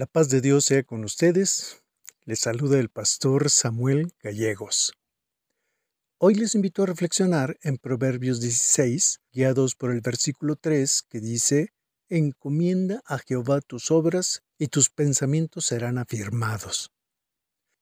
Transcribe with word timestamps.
La 0.00 0.06
paz 0.06 0.30
de 0.30 0.40
Dios 0.40 0.64
sea 0.64 0.82
con 0.82 1.04
ustedes. 1.04 1.82
Les 2.24 2.40
saluda 2.40 2.78
el 2.78 2.88
pastor 2.88 3.50
Samuel 3.50 4.14
Gallegos. 4.22 4.94
Hoy 6.16 6.36
les 6.36 6.54
invito 6.54 6.82
a 6.82 6.86
reflexionar 6.86 7.58
en 7.60 7.76
Proverbios 7.76 8.40
16, 8.40 9.20
guiados 9.30 9.74
por 9.74 9.90
el 9.90 10.00
versículo 10.00 10.56
3, 10.56 11.02
que 11.06 11.20
dice, 11.20 11.74
Encomienda 12.08 13.02
a 13.04 13.18
Jehová 13.18 13.60
tus 13.60 13.90
obras 13.90 14.42
y 14.56 14.68
tus 14.68 14.88
pensamientos 14.88 15.66
serán 15.66 15.98
afirmados. 15.98 16.90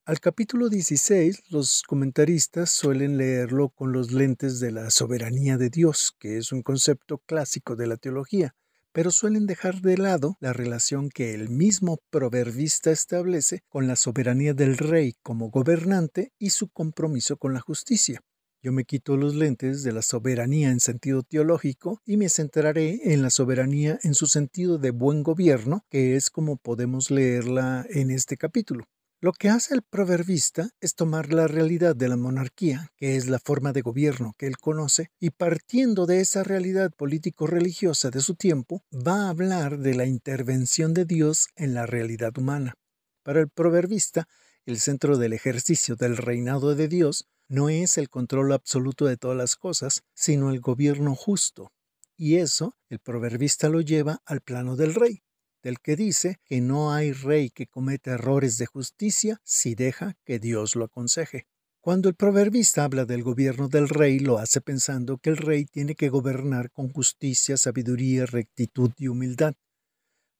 Al 0.03 0.19
capítulo 0.19 0.67
16, 0.67 1.43
los 1.51 1.83
comentaristas 1.83 2.69
suelen 2.69 3.15
leerlo 3.15 3.69
con 3.69 3.93
los 3.93 4.11
lentes 4.11 4.59
de 4.59 4.73
la 4.73 4.89
soberanía 4.89 5.55
de 5.55 5.69
Dios, 5.69 6.13
que 6.19 6.37
es 6.37 6.51
un 6.51 6.63
concepto 6.63 7.19
clásico 7.19 7.77
de 7.77 7.87
la 7.87 7.95
teología, 7.95 8.55
pero 8.91 9.11
suelen 9.11 9.45
dejar 9.45 9.81
de 9.81 9.97
lado 9.97 10.37
la 10.39 10.53
relación 10.53 11.09
que 11.09 11.33
el 11.33 11.49
mismo 11.49 11.99
proverbista 12.09 12.91
establece 12.91 13.61
con 13.67 13.87
la 13.87 13.95
soberanía 13.95 14.53
del 14.53 14.77
rey 14.77 15.15
como 15.21 15.49
gobernante 15.49 16.33
y 16.37 16.51
su 16.51 16.69
compromiso 16.69 17.37
con 17.37 17.53
la 17.53 17.59
justicia. 17.59 18.21
Yo 18.61 18.73
me 18.73 18.83
quito 18.83 19.15
los 19.15 19.35
lentes 19.35 19.83
de 19.83 19.93
la 19.93 20.01
soberanía 20.01 20.69
en 20.69 20.81
sentido 20.81 21.23
teológico 21.23 22.01
y 22.05 22.17
me 22.17 22.27
centraré 22.27 23.13
en 23.13 23.21
la 23.21 23.29
soberanía 23.29 23.97
en 24.03 24.15
su 24.15 24.27
sentido 24.27 24.77
de 24.77 24.91
buen 24.91 25.23
gobierno, 25.23 25.85
que 25.89 26.17
es 26.17 26.29
como 26.29 26.57
podemos 26.57 27.09
leerla 27.09 27.85
en 27.89 28.11
este 28.11 28.35
capítulo. 28.35 28.85
Lo 29.21 29.33
que 29.33 29.49
hace 29.49 29.73
el 29.73 29.81
proverbista 29.81 30.69
es 30.79 30.95
tomar 30.95 31.33
la 31.33 31.45
realidad 31.45 31.93
de 31.93 32.07
la 32.07 32.15
monarquía, 32.15 32.93
que 32.95 33.17
es 33.17 33.27
la 33.27 33.39
forma 33.39 33.73
de 33.73 33.81
gobierno 33.81 34.33
que 34.37 34.47
él 34.47 34.57
conoce, 34.57 35.11
y 35.19 35.31
partiendo 35.31 36.05
de 36.05 36.21
esa 36.21 36.41
realidad 36.41 36.93
político-religiosa 36.95 38.11
de 38.11 38.21
su 38.21 38.35
tiempo, 38.35 38.81
va 38.93 39.25
a 39.25 39.29
hablar 39.29 39.79
de 39.79 39.93
la 39.93 40.05
intervención 40.05 40.93
de 40.93 41.03
Dios 41.03 41.49
en 41.57 41.73
la 41.73 41.85
realidad 41.85 42.37
humana. 42.37 42.75
Para 43.21 43.41
el 43.41 43.49
proverbista, 43.49 44.29
el 44.65 44.79
centro 44.79 45.17
del 45.17 45.33
ejercicio 45.33 45.97
del 45.97 46.15
reinado 46.15 46.73
de 46.73 46.87
Dios 46.87 47.27
no 47.49 47.67
es 47.67 47.97
el 47.97 48.09
control 48.09 48.53
absoluto 48.53 49.05
de 49.05 49.17
todas 49.17 49.35
las 49.35 49.57
cosas, 49.57 50.03
sino 50.13 50.49
el 50.49 50.61
gobierno 50.61 51.13
justo. 51.13 51.73
Y 52.15 52.37
eso 52.37 52.77
el 52.87 52.99
proverbista 52.99 53.67
lo 53.67 53.81
lleva 53.81 54.21
al 54.25 54.39
plano 54.39 54.77
del 54.77 54.95
rey 54.95 55.23
del 55.63 55.79
que 55.79 55.95
dice 55.95 56.37
que 56.45 56.61
no 56.61 56.91
hay 56.93 57.11
rey 57.11 57.49
que 57.49 57.67
cometa 57.67 58.11
errores 58.11 58.57
de 58.57 58.65
justicia 58.65 59.39
si 59.43 59.75
deja 59.75 60.15
que 60.25 60.39
Dios 60.39 60.75
lo 60.75 60.85
aconseje. 60.85 61.47
Cuando 61.81 62.09
el 62.09 62.15
proverbista 62.15 62.83
habla 62.83 63.05
del 63.05 63.23
gobierno 63.23 63.69
del 63.69 63.87
rey, 63.87 64.19
lo 64.19 64.37
hace 64.37 64.59
pensando 64.59 65.17
que 65.17 65.29
el 65.29 65.37
rey 65.37 65.65
tiene 65.65 65.95
que 65.95 66.09
gobernar 66.09 66.71
con 66.71 66.89
justicia, 66.91 67.55
sabiduría, 67.55 68.25
rectitud 68.25 68.91
y 68.97 69.07
humildad. 69.07 69.53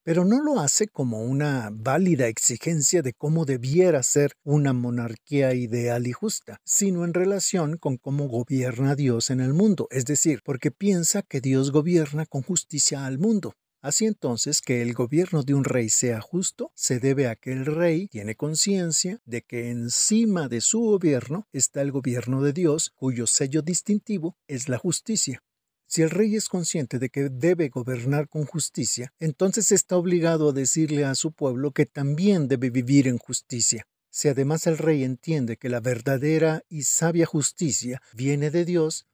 Pero 0.04 0.26
no 0.26 0.44
lo 0.44 0.60
hace 0.60 0.88
como 0.88 1.22
una 1.24 1.70
válida 1.72 2.28
exigencia 2.28 3.02
de 3.02 3.14
cómo 3.14 3.46
debiera 3.46 4.04
ser 4.04 4.34
una 4.44 4.74
monarquía 4.74 5.54
ideal 5.54 6.08
y 6.08 6.12
justa, 6.12 6.60
sino 6.66 7.06
en 7.06 7.14
relación 7.14 7.78
con 7.78 7.98
cómo 7.98 8.28
gobierna 8.28 8.96
Dios 8.96 9.30
en 9.30 9.40
el 9.40 9.54
mundo, 9.54 9.88
es 9.92 10.06
decir, 10.06 10.42
porque 10.44 10.72
piensa 10.72 11.22
que 11.22 11.40
Dios 11.40 11.72
gobierna 11.72 12.26
con 12.26 12.42
justicia 12.42 13.06
al 13.06 13.18
mundo. 13.18 13.54
Así 13.82 14.06
entonces 14.06 14.62
que 14.62 14.82
el 14.82 14.94
gobierno 14.94 15.44
de 15.44 15.54
un 15.54 15.64
rey 15.64 15.88
sea 15.88 16.20
justo 16.20 16.72
se 16.76 17.00
debe 17.00 17.28
a 17.28 17.38
que 17.38 17.54
el 17.54 17.66
rey 17.66 18.10
tiene 18.10 18.36
conciencia 18.36 19.22
de 19.26 19.42
que 19.42 19.70
encima 19.70 20.50
de 20.50 20.60
su 20.60 20.82
gobierno 20.82 21.48
está 21.54 21.82
el 21.82 21.94
gobierno 21.94 22.42
de 22.42 22.52
Dios, 22.52 22.90
cuyo 22.90 23.26
sello 23.26 23.62
distintivo 23.62 24.36
es 24.48 24.68
la 24.68 24.78
justicia. 24.78 25.42
Si 25.88 26.02
el 26.02 26.10
rey 26.10 26.36
es 26.36 26.50
consciente 26.50 27.00
de 27.00 27.10
que 27.10 27.30
debe 27.30 27.70
gobernar 27.70 28.28
con 28.28 28.46
justicia, 28.46 29.14
entonces 29.18 29.72
está 29.72 29.96
obligado 29.96 30.50
a 30.50 30.54
decirle 30.54 31.06
a 31.06 31.16
su 31.16 31.32
pueblo 31.32 31.72
que 31.72 31.86
también 31.86 32.50
debe 32.50 32.70
vivir 32.70 33.08
en 33.08 33.18
justicia. 33.18 33.88
Si 34.12 34.28
además 34.28 34.68
el 34.68 34.78
rey 34.78 35.04
entiende 35.04 35.58
que 35.58 35.70
la 35.70 35.80
verdadera 35.80 36.64
y 36.68 36.84
sabia 36.84 37.26
justicia 37.26 38.02
viene 38.14 38.52
de 38.52 38.66
Dios, 38.66 39.08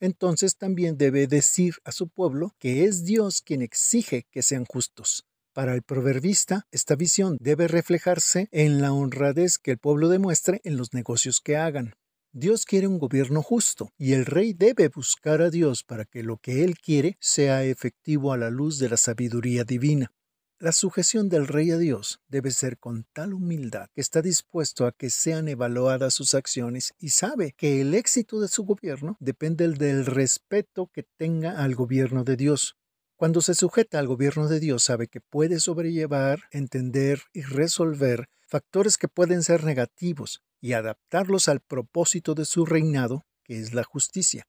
entonces 0.00 0.56
también 0.56 0.96
debe 0.96 1.26
decir 1.26 1.74
a 1.84 1.92
su 1.92 2.08
pueblo 2.08 2.54
que 2.58 2.84
es 2.84 3.04
Dios 3.04 3.42
quien 3.42 3.62
exige 3.62 4.26
que 4.30 4.42
sean 4.42 4.64
justos. 4.64 5.24
Para 5.52 5.74
el 5.74 5.82
proverbista, 5.82 6.66
esta 6.70 6.96
visión 6.96 7.38
debe 7.40 7.66
reflejarse 7.66 8.48
en 8.52 8.82
la 8.82 8.92
honradez 8.92 9.56
que 9.56 9.70
el 9.72 9.78
pueblo 9.78 10.08
demuestre 10.08 10.60
en 10.64 10.76
los 10.76 10.92
negocios 10.92 11.40
que 11.40 11.56
hagan. 11.56 11.94
Dios 12.32 12.66
quiere 12.66 12.86
un 12.86 12.98
gobierno 12.98 13.42
justo 13.42 13.88
y 13.96 14.12
el 14.12 14.26
rey 14.26 14.52
debe 14.52 14.88
buscar 14.88 15.40
a 15.40 15.48
Dios 15.48 15.82
para 15.82 16.04
que 16.04 16.22
lo 16.22 16.36
que 16.36 16.64
él 16.64 16.76
quiere 16.78 17.16
sea 17.18 17.64
efectivo 17.64 18.34
a 18.34 18.36
la 18.36 18.50
luz 18.50 18.78
de 18.78 18.90
la 18.90 18.98
sabiduría 18.98 19.64
divina. 19.64 20.12
La 20.58 20.72
sujeción 20.72 21.28
del 21.28 21.48
rey 21.48 21.70
a 21.70 21.76
Dios 21.76 22.22
debe 22.28 22.50
ser 22.50 22.78
con 22.78 23.04
tal 23.12 23.34
humildad 23.34 23.90
que 23.94 24.00
está 24.00 24.22
dispuesto 24.22 24.86
a 24.86 24.92
que 24.92 25.10
sean 25.10 25.48
evaluadas 25.48 26.14
sus 26.14 26.34
acciones 26.34 26.94
y 26.98 27.10
sabe 27.10 27.52
que 27.58 27.82
el 27.82 27.92
éxito 27.92 28.40
de 28.40 28.48
su 28.48 28.64
gobierno 28.64 29.18
depende 29.20 29.68
del 29.68 30.06
respeto 30.06 30.90
que 30.90 31.02
tenga 31.02 31.62
al 31.62 31.74
gobierno 31.74 32.24
de 32.24 32.36
Dios. 32.36 32.78
Cuando 33.16 33.42
se 33.42 33.54
sujeta 33.54 33.98
al 33.98 34.06
gobierno 34.06 34.48
de 34.48 34.58
Dios 34.58 34.82
sabe 34.82 35.08
que 35.08 35.20
puede 35.20 35.60
sobrellevar, 35.60 36.44
entender 36.50 37.20
y 37.34 37.42
resolver 37.42 38.30
factores 38.46 38.96
que 38.96 39.08
pueden 39.08 39.42
ser 39.42 39.62
negativos 39.62 40.40
y 40.62 40.72
adaptarlos 40.72 41.48
al 41.48 41.60
propósito 41.60 42.34
de 42.34 42.46
su 42.46 42.64
reinado, 42.64 43.26
que 43.44 43.60
es 43.60 43.74
la 43.74 43.84
justicia. 43.84 44.46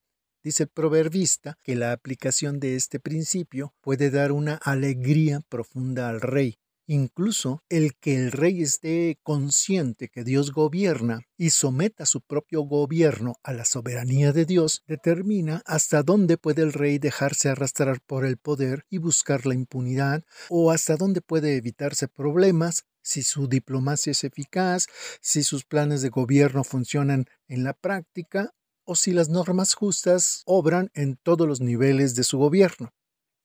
Dice 0.47 0.63
el 0.63 0.69
proverbista 0.69 1.59
que 1.61 1.75
la 1.75 1.91
aplicación 1.91 2.61
de 2.61 2.77
este 2.77 3.01
principio 3.01 3.73
puede 3.81 4.09
dar 4.09 4.31
una 4.31 4.55
alegría 4.55 5.41
profunda 5.49 6.07
al 6.07 6.21
rey. 6.21 6.55
Incluso 6.87 7.65
el 7.67 7.97
que 7.99 8.15
el 8.15 8.31
rey 8.31 8.61
esté 8.61 9.19
consciente 9.23 10.07
que 10.07 10.23
Dios 10.23 10.53
gobierna 10.53 11.19
y 11.35 11.49
someta 11.49 12.05
su 12.05 12.21
propio 12.21 12.61
gobierno 12.61 13.35
a 13.43 13.51
la 13.51 13.65
soberanía 13.65 14.31
de 14.31 14.45
Dios 14.45 14.83
determina 14.87 15.63
hasta 15.65 16.01
dónde 16.01 16.37
puede 16.37 16.61
el 16.61 16.71
rey 16.71 16.97
dejarse 16.97 17.49
arrastrar 17.49 17.99
por 17.99 18.25
el 18.25 18.37
poder 18.37 18.85
y 18.89 18.99
buscar 18.99 19.45
la 19.45 19.53
impunidad 19.53 20.23
o 20.47 20.71
hasta 20.71 20.95
dónde 20.95 21.19
puede 21.19 21.57
evitarse 21.57 22.07
problemas 22.07 22.85
si 23.01 23.21
su 23.21 23.49
diplomacia 23.49 24.11
es 24.11 24.23
eficaz, 24.23 24.87
si 25.21 25.43
sus 25.43 25.65
planes 25.65 26.01
de 26.01 26.09
gobierno 26.09 26.63
funcionan 26.63 27.25
en 27.47 27.63
la 27.63 27.73
práctica 27.73 28.53
o 28.87 28.95
si 28.95 29.11
las 29.11 29.27
normas 29.27 29.73
justas 29.73 30.43
obran 30.45 30.89
en 30.93 31.17
todos 31.17 31.45
los 31.45 31.59
niveles 31.59 32.15
de 32.15 32.23
su 32.23 32.37
gobierno. 32.37 32.93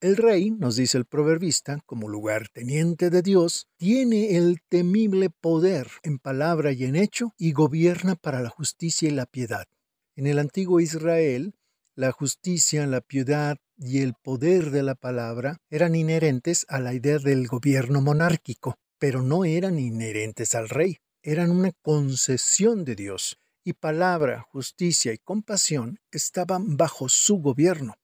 El 0.00 0.16
rey, 0.16 0.50
nos 0.52 0.76
dice 0.76 0.98
el 0.98 1.04
proverbista, 1.04 1.80
como 1.84 2.08
lugarteniente 2.08 3.10
de 3.10 3.22
Dios, 3.22 3.66
tiene 3.76 4.36
el 4.36 4.60
temible 4.68 5.30
poder 5.30 5.88
en 6.04 6.18
palabra 6.18 6.72
y 6.72 6.84
en 6.84 6.96
hecho 6.96 7.34
y 7.38 7.52
gobierna 7.52 8.14
para 8.14 8.40
la 8.40 8.48
justicia 8.48 9.08
y 9.08 9.12
la 9.12 9.26
piedad. 9.26 9.66
En 10.14 10.28
el 10.28 10.38
antiguo 10.38 10.80
Israel, 10.80 11.54
la 11.96 12.12
justicia, 12.12 12.86
la 12.86 13.00
piedad 13.00 13.58
y 13.76 13.98
el 13.98 14.14
poder 14.14 14.70
de 14.70 14.84
la 14.84 14.94
palabra 14.94 15.58
eran 15.70 15.96
inherentes 15.96 16.66
a 16.68 16.78
la 16.78 16.94
idea 16.94 17.18
del 17.18 17.48
gobierno 17.48 18.00
monárquico, 18.00 18.76
pero 18.98 19.22
no 19.22 19.44
eran 19.44 19.78
inherentes 19.78 20.54
al 20.54 20.68
rey, 20.68 20.98
eran 21.22 21.50
una 21.50 21.72
concesión 21.82 22.84
de 22.84 22.94
Dios 22.94 23.41
y 23.64 23.74
palabra, 23.74 24.42
justicia 24.50 25.12
y 25.12 25.18
compasión 25.18 26.00
estaban 26.10 26.76
bajo 26.76 27.08
su 27.08 27.36
gobierno. 27.36 27.94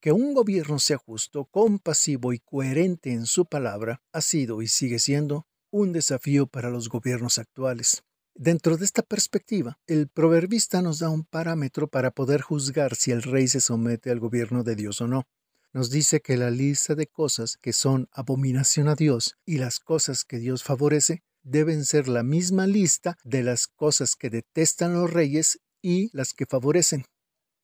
Que 0.00 0.12
un 0.12 0.32
gobierno 0.32 0.78
sea 0.78 0.96
justo, 0.96 1.46
compasivo 1.46 2.32
y 2.32 2.38
coherente 2.38 3.12
en 3.12 3.26
su 3.26 3.46
palabra 3.46 4.02
ha 4.12 4.20
sido 4.20 4.62
y 4.62 4.68
sigue 4.68 4.98
siendo 4.98 5.46
un 5.70 5.92
desafío 5.92 6.46
para 6.46 6.70
los 6.70 6.88
gobiernos 6.88 7.38
actuales. 7.38 8.04
Dentro 8.34 8.76
de 8.76 8.84
esta 8.84 9.02
perspectiva, 9.02 9.80
el 9.88 10.06
proverbista 10.08 10.80
nos 10.80 11.00
da 11.00 11.10
un 11.10 11.24
parámetro 11.24 11.88
para 11.88 12.12
poder 12.12 12.40
juzgar 12.40 12.94
si 12.94 13.10
el 13.10 13.24
rey 13.24 13.48
se 13.48 13.60
somete 13.60 14.10
al 14.10 14.20
gobierno 14.20 14.62
de 14.62 14.76
Dios 14.76 15.00
o 15.00 15.08
no. 15.08 15.26
Nos 15.72 15.90
dice 15.90 16.20
que 16.20 16.36
la 16.36 16.50
lista 16.50 16.94
de 16.94 17.08
cosas 17.08 17.56
que 17.56 17.72
son 17.72 18.08
abominación 18.12 18.86
a 18.88 18.94
Dios 18.94 19.34
y 19.44 19.58
las 19.58 19.80
cosas 19.80 20.24
que 20.24 20.38
Dios 20.38 20.62
favorece 20.62 21.24
deben 21.48 21.84
ser 21.84 22.08
la 22.08 22.22
misma 22.22 22.66
lista 22.66 23.16
de 23.24 23.42
las 23.42 23.66
cosas 23.66 24.16
que 24.16 24.30
detestan 24.30 24.92
los 24.94 25.12
reyes 25.12 25.60
y 25.82 26.10
las 26.12 26.34
que 26.34 26.46
favorecen. 26.46 27.04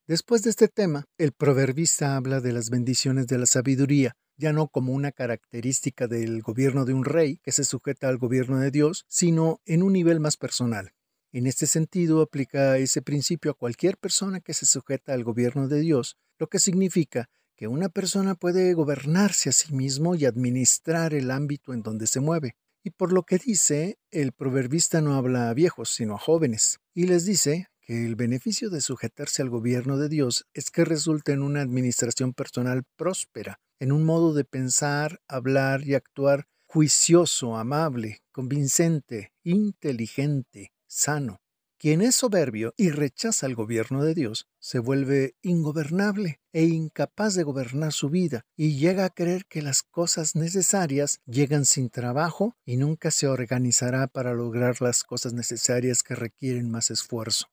Después 0.06 0.42
de 0.42 0.50
este 0.50 0.69
tema, 0.69 1.06
el 1.19 1.32
proverbista 1.32 2.16
habla 2.16 2.40
de 2.40 2.52
las 2.52 2.70
bendiciones 2.70 3.26
de 3.26 3.38
la 3.38 3.46
sabiduría, 3.46 4.16
ya 4.36 4.52
no 4.52 4.69
como 4.69 4.92
una 4.92 5.12
característica 5.12 6.06
del 6.06 6.42
gobierno 6.42 6.84
de 6.84 6.94
un 6.94 7.04
rey 7.04 7.38
que 7.42 7.52
se 7.52 7.64
sujeta 7.64 8.08
al 8.08 8.19
gobierno 8.19 8.58
de 8.58 8.70
Dios, 8.70 9.04
sino 9.08 9.60
en 9.64 9.82
un 9.82 9.92
nivel 9.92 10.20
más 10.20 10.36
personal. 10.36 10.92
En 11.32 11.46
este 11.46 11.66
sentido, 11.66 12.22
aplica 12.22 12.78
ese 12.78 13.02
principio 13.02 13.50
a 13.50 13.54
cualquier 13.54 13.96
persona 13.96 14.40
que 14.40 14.54
se 14.54 14.66
sujeta 14.66 15.14
al 15.14 15.25
gobierno 15.25 15.69
de 15.69 15.81
Dios, 15.81 16.16
lo 16.38 16.48
que 16.48 16.58
significa 16.58 17.28
que 17.56 17.69
una 17.69 17.88
persona 17.88 18.34
puede 18.34 18.75
gobernarse 18.75 19.48
a 19.48 19.52
sí 19.52 19.72
mismo 19.75 20.14
y 20.14 20.26
administrar 20.26 21.14
el 21.14 21.31
ámbito 21.31 21.72
en 21.72 21.82
donde 21.82 22.06
se 22.06 22.20
mueve. 22.20 22.56
Y 22.86 22.90
por 22.90 23.14
lo 23.14 23.22
que 23.22 23.38
dice, 23.38 23.98
el 24.10 24.32
proverbista 24.32 25.00
no 25.00 25.14
habla 25.14 25.48
a 25.48 25.54
viejos, 25.54 25.88
sino 25.88 26.16
a 26.16 26.19
jóvenes, 26.19 26.81
y 26.92 27.06
les 27.06 27.25
dice 27.25 27.69
que 27.81 28.04
el 28.04 28.14
beneficio 28.14 28.69
de 28.69 28.82
sujetarse 28.82 29.40
al 29.40 29.48
gobierno 29.48 29.96
de 29.96 30.10
Dios 30.10 30.46
es 30.52 30.70
que 30.70 30.84
resulta 30.84 31.32
en 31.32 31.42
una 31.42 31.62
administración 31.62 32.34
personal 32.34 32.82
próspera, 32.96 33.58
en 33.81 33.90
un 33.90 34.04
modo 34.04 34.34
de 34.34 34.44
pensar, 34.44 35.22
hablar 35.28 35.86
y 35.86 35.94
actuar 35.94 36.46
juicioso, 36.66 37.56
amable, 37.56 38.19
convincente, 38.32 39.32
inteligente, 39.42 40.72
sano. 40.86 41.40
Quien 41.84 42.00
es 42.00 42.14
soberbio 42.14 42.72
y 42.78 42.88
rechaza 42.88 43.44
el 43.44 43.54
gobierno 43.54 44.02
de 44.02 44.14
Dios 44.14 44.48
se 44.58 44.78
vuelve 44.78 45.36
ingobernable 45.42 46.40
e 46.54 46.64
incapaz 46.64 47.34
de 47.34 47.42
gobernar 47.42 47.92
su 47.92 48.08
vida 48.08 48.46
y 48.56 48.78
llega 48.78 49.04
a 49.04 49.10
creer 49.10 49.44
que 49.44 49.60
las 49.60 49.82
cosas 49.82 50.34
necesarias 50.34 51.20
llegan 51.26 51.66
sin 51.66 51.90
trabajo 51.90 52.56
y 52.64 52.78
nunca 52.78 53.10
se 53.10 53.28
organizará 53.28 54.06
para 54.06 54.32
lograr 54.32 54.81
las 54.81 55.02
cosas 55.04 55.34
necesarias 55.34 56.02
que 56.02 56.14
requieren 56.14 56.70
más 56.70 56.90
esfuerzo. 56.90 57.48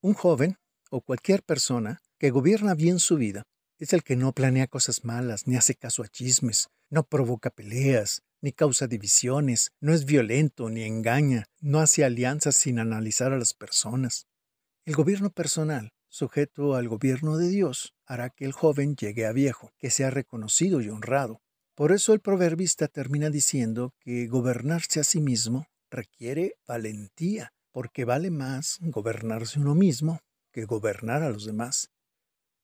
Un 0.00 0.14
joven 0.14 0.58
o 0.92 1.00
cualquier 1.00 1.42
persona 1.42 1.98
que 2.20 2.30
gobierna 2.30 2.76
bien 2.76 3.00
su 3.00 3.16
vida 3.16 3.48
es 3.78 3.92
el 3.92 4.02
que 4.02 4.16
no 4.16 4.32
planea 4.32 4.66
cosas 4.66 5.04
malas, 5.04 5.46
ni 5.46 5.56
hace 5.56 5.74
caso 5.74 6.02
a 6.02 6.08
chismes, 6.08 6.68
no 6.88 7.04
provoca 7.04 7.50
peleas, 7.50 8.22
ni 8.40 8.52
causa 8.52 8.86
divisiones, 8.86 9.72
no 9.80 9.92
es 9.92 10.04
violento, 10.04 10.68
ni 10.70 10.82
engaña, 10.84 11.44
no 11.60 11.80
hace 11.80 12.04
alianzas 12.04 12.56
sin 12.56 12.78
analizar 12.78 13.32
a 13.32 13.38
las 13.38 13.54
personas. 13.54 14.26
El 14.84 14.94
gobierno 14.94 15.30
personal, 15.30 15.92
sujeto 16.08 16.74
al 16.74 16.88
gobierno 16.88 17.36
de 17.36 17.48
Dios, 17.48 17.94
hará 18.06 18.30
que 18.30 18.44
el 18.44 18.52
joven 18.52 18.96
llegue 18.96 19.26
a 19.26 19.32
viejo, 19.32 19.72
que 19.78 19.90
sea 19.90 20.10
reconocido 20.10 20.80
y 20.80 20.88
honrado. 20.88 21.42
Por 21.74 21.92
eso 21.92 22.14
el 22.14 22.20
proverbista 22.20 22.88
termina 22.88 23.28
diciendo 23.28 23.94
que 24.00 24.26
gobernarse 24.28 25.00
a 25.00 25.04
sí 25.04 25.20
mismo 25.20 25.66
requiere 25.90 26.54
valentía, 26.66 27.52
porque 27.70 28.04
vale 28.04 28.30
más 28.30 28.78
gobernarse 28.80 29.58
uno 29.58 29.74
mismo 29.74 30.20
que 30.52 30.64
gobernar 30.64 31.22
a 31.22 31.30
los 31.30 31.44
demás. 31.44 31.90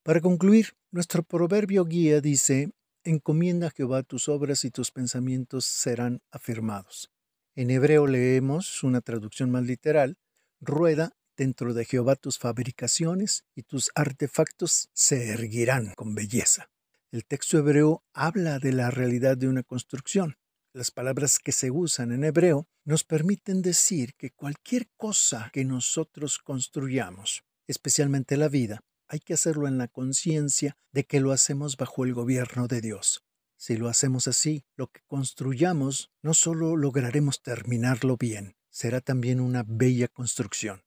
Para 0.04 0.20
concluir, 0.20 0.75
nuestro 0.90 1.22
proverbio 1.22 1.84
guía 1.84 2.20
dice, 2.20 2.72
Encomienda 3.04 3.69
a 3.69 3.70
Jehová 3.70 4.02
tus 4.02 4.28
obras 4.28 4.64
y 4.64 4.70
tus 4.72 4.90
pensamientos 4.90 5.64
serán 5.64 6.20
afirmados. 6.32 7.12
En 7.54 7.70
hebreo 7.70 8.08
leemos 8.08 8.82
una 8.82 9.00
traducción 9.00 9.52
más 9.52 9.62
literal, 9.62 10.19
rueda 10.60 11.12
dentro 11.37 11.72
de 11.72 11.84
Jehová 11.84 12.16
tus 12.16 12.38
fabricaciones 12.38 13.44
y 13.54 13.62
tus 13.62 13.93
artefactos 13.94 14.88
se 14.93 15.31
erguirán 15.31 15.94
con 15.94 16.16
belleza. 16.16 16.69
El 17.12 17.25
texto 17.25 17.58
hebreo 17.58 18.02
habla 18.12 18.58
de 18.58 18.72
la 18.72 18.90
realidad 18.90 19.37
de 19.37 19.46
una 19.46 19.62
construcción. 19.62 20.37
Las 20.72 20.90
palabras 20.90 21.38
que 21.38 21.52
se 21.52 21.70
usan 21.70 22.10
en 22.10 22.25
hebreo 22.25 22.66
nos 22.84 23.04
permiten 23.04 23.62
decir 23.62 24.14
que 24.14 24.31
cualquier 24.31 24.88
cosa 24.96 25.50
que 25.52 25.64
nosotros 25.64 26.38
construyamos, 26.38 27.44
especialmente 27.69 28.37
la 28.37 28.49
vida, 28.49 28.81
hay 29.12 29.20
que 29.20 29.35
hacerlo 29.35 29.69
en 29.69 29.76
la 29.76 29.88
conciencia 29.88 30.79
de 30.91 31.05
que 31.05 31.20
lo 31.20 31.32
hacemos 31.32 31.76
bajo 31.76 32.06
el 32.06 32.14
gobierno 32.14 32.67
de 32.67 32.81
Dios. 32.81 33.23
Si 33.59 33.76
lo 33.76 33.91
hacemos 33.91 34.26
así, 34.26 34.64
lo 34.75 34.87
que 34.87 35.03
construyamos 35.06 36.11
no 36.23 36.32
solo 36.32 36.76
lograremos 36.76 37.43
terminarlo 37.43 38.17
bien, 38.17 38.56
será 38.70 39.03
también 39.03 39.38
una 39.41 39.64
bella 39.69 40.09
construcción. 40.09 40.81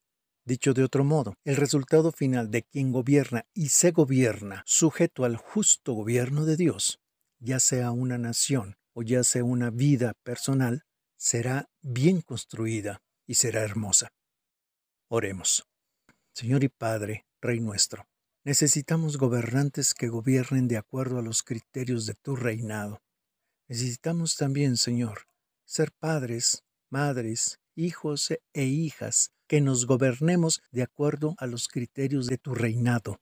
Dicho 0.44 0.74
de 0.74 0.82
otro 0.82 1.04
modo, 1.04 1.34
el 1.44 1.54
resultado 1.54 2.10
final 2.10 2.50
de 2.50 2.64
quien 2.64 2.90
gobierna 2.90 3.46
y 3.54 3.68
se 3.68 3.92
gobierna 3.92 4.64
sujeto 4.66 5.24
al 5.24 5.36
justo 5.36 5.92
gobierno 5.92 6.44
de 6.46 6.56
Dios, 6.56 6.98
ya 7.38 7.60
sea 7.60 7.92
una 7.92 8.18
nación 8.18 8.76
o 8.92 9.02
ya 9.02 9.22
sea 9.22 9.44
una 9.44 9.70
vida 9.70 10.14
personal, 10.24 10.82
será 11.16 11.68
bien 11.80 12.22
construida 12.22 13.02
y 13.24 13.34
será 13.34 13.62
hermosa. 13.62 14.08
Oremos. 15.06 15.64
Señor 16.32 16.64
y 16.64 16.68
Padre, 16.68 17.24
Rey 17.40 17.60
nuestro, 17.60 18.08
Necesitamos 18.46 19.16
gobernantes 19.16 19.92
que 19.92 20.06
gobiernen 20.06 20.68
de 20.68 20.76
acuerdo 20.76 21.18
a 21.18 21.22
los 21.22 21.42
criterios 21.42 22.06
de 22.06 22.14
tu 22.14 22.36
reinado. 22.36 23.02
Necesitamos 23.66 24.36
también, 24.36 24.76
Señor, 24.76 25.22
ser 25.64 25.90
padres, 25.98 26.62
madres, 26.88 27.58
hijos 27.74 28.32
e 28.52 28.64
hijas, 28.64 29.32
que 29.48 29.60
nos 29.60 29.84
gobernemos 29.84 30.62
de 30.70 30.84
acuerdo 30.84 31.34
a 31.38 31.48
los 31.48 31.66
criterios 31.66 32.28
de 32.28 32.38
tu 32.38 32.54
reinado. 32.54 33.18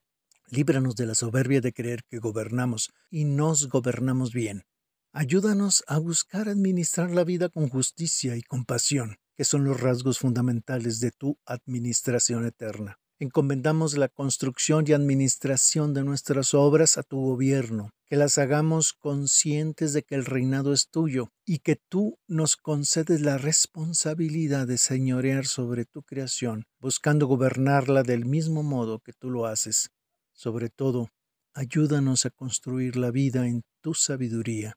Líbranos 0.49 0.95
de 0.95 1.07
la 1.07 1.15
soberbia 1.15 1.63
de 1.63 1.73
creer 1.73 2.05
que 2.05 2.19
gobernamos 2.19 2.91
y 3.11 3.25
nos 3.25 3.71
gobernamos 3.71 4.35
bien. 4.35 4.65
Ayúdanos 5.11 5.85
a 5.87 5.97
buscar 6.01 6.51
administrar 6.51 7.11
la 7.11 7.25
vida 7.25 7.49
con 7.49 7.71
justicia 7.71 8.37
y 8.37 8.43
compasión, 8.43 9.17
que 9.37 9.45
son 9.45 9.65
los 9.65 9.81
rasgos 9.81 10.19
fundamentales 10.19 11.01
de 11.01 11.13
tu 11.13 11.39
administración 11.47 12.45
eterna. 12.45 12.99
Encomendamos 13.25 13.97
la 13.97 14.09
construcción 14.09 14.85
y 14.87 14.93
administración 14.93 15.95
de 15.95 16.05
nuestras 16.05 16.53
obras 16.53 16.99
a 16.99 17.03
tu 17.03 17.23
gobierno, 17.23 17.89
que 18.05 18.17
las 18.17 18.37
hagamos 18.37 18.93
conscientes 18.93 19.95
de 19.95 20.03
que 20.03 20.15
el 20.15 20.27
reinado 20.27 20.75
es 20.75 20.91
tuyo 20.91 21.31
y 21.47 21.61
que 21.61 21.77
tú 21.77 22.19
nos 22.29 22.57
concedes 22.57 23.23
la 23.23 23.39
responsabilidad 23.39 24.67
de 24.67 24.77
señorear 24.77 25.47
sobre 25.47 25.87
tu 25.87 26.03
creación, 26.03 26.67
buscando 26.79 27.27
gobernarla 27.27 28.03
del 28.03 28.27
mismo 28.27 28.63
modo 28.63 28.99
que 28.99 29.15
tú 29.15 29.31
lo 29.31 29.47
haces. 29.47 29.89
Sobre 30.35 30.69
todo, 30.69 31.09
ayúdanos 31.55 32.27
a 32.27 32.31
construir 32.31 32.97
la 32.97 33.11
vida 33.11 33.47
en 33.47 33.63
tu 33.81 33.95
sabiduría. 33.95 34.77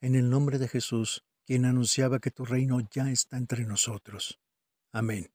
En 0.00 0.14
el 0.14 0.30
nombre 0.30 0.60
de 0.60 0.68
Jesús, 0.68 1.24
quien 1.44 1.64
anunciaba 1.64 2.20
que 2.20 2.30
tu 2.30 2.44
reino 2.44 2.78
ya 2.88 3.10
está 3.10 3.36
entre 3.36 3.64
nosotros. 3.64 4.38
Amén. 4.92 5.28